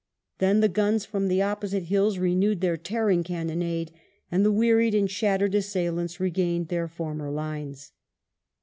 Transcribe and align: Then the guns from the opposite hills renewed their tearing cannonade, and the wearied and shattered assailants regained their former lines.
Then 0.39 0.61
the 0.61 0.67
guns 0.67 1.05
from 1.05 1.27
the 1.27 1.43
opposite 1.43 1.83
hills 1.83 2.17
renewed 2.17 2.61
their 2.61 2.75
tearing 2.75 3.23
cannonade, 3.23 3.91
and 4.31 4.43
the 4.43 4.51
wearied 4.51 4.95
and 4.95 5.07
shattered 5.07 5.53
assailants 5.53 6.19
regained 6.19 6.69
their 6.69 6.87
former 6.87 7.29
lines. 7.29 7.91